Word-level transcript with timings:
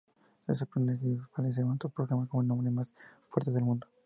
Es 0.47 0.59
el 0.59 0.67
personaje 0.67 0.97
principal 0.97 1.45
y 1.45 1.53
se 1.53 1.61
autoproclama 1.61 2.25
como 2.27 2.41
el 2.41 2.49
hombre 2.49 2.71
más 2.71 2.91
fuerte 3.31 3.51
del 3.51 3.65
mundo. 3.65 3.85